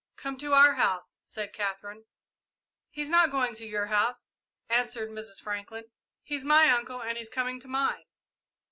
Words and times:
"Come 0.15 0.35
to 0.39 0.53
our 0.53 0.73
house," 0.73 1.19
said 1.25 1.53
Katherine. 1.53 2.05
"He's 2.89 3.07
not 3.11 3.29
going 3.29 3.53
to 3.53 3.67
your 3.67 3.85
house," 3.85 4.25
answered 4.67 5.11
Mrs. 5.11 5.39
Franklin. 5.39 5.91
"He's 6.23 6.43
my 6.43 6.69
uncle, 6.71 7.03
and 7.03 7.19
he's 7.19 7.29
coming 7.29 7.59
to 7.59 7.67
mine." 7.67 8.05